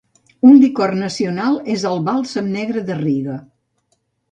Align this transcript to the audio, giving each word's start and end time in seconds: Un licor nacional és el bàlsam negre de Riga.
Un 0.51 0.53
licor 0.61 0.93
nacional 1.01 1.59
és 1.75 1.85
el 1.91 2.01
bàlsam 2.09 2.51
negre 2.57 2.85
de 2.91 2.99
Riga. 3.05 3.39